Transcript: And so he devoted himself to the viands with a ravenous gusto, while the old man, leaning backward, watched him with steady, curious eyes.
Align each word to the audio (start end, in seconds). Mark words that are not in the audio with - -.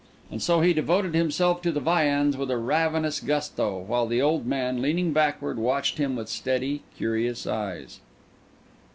And 0.31 0.41
so 0.41 0.61
he 0.61 0.73
devoted 0.73 1.13
himself 1.13 1.61
to 1.61 1.71
the 1.71 1.79
viands 1.79 2.35
with 2.35 2.49
a 2.49 2.57
ravenous 2.57 3.19
gusto, 3.19 3.77
while 3.77 4.07
the 4.07 4.19
old 4.19 4.47
man, 4.47 4.81
leaning 4.81 5.13
backward, 5.13 5.59
watched 5.59 5.99
him 5.99 6.15
with 6.15 6.27
steady, 6.27 6.81
curious 6.97 7.45
eyes. 7.45 7.99